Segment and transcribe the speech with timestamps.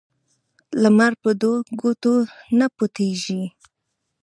[0.81, 2.13] لمر په دوو ګوتو
[2.57, 3.41] نه پټېږي